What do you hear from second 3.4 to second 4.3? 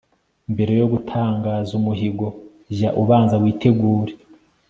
witegure